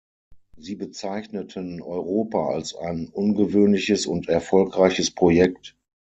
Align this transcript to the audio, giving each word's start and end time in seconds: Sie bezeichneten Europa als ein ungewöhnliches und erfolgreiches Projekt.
Sie 0.57 0.77
bezeichneten 0.77 1.79
Europa 1.79 2.47
als 2.49 2.73
ein 2.75 3.07
ungewöhnliches 3.09 4.07
und 4.07 4.29
erfolgreiches 4.29 5.11
Projekt. 5.11 5.77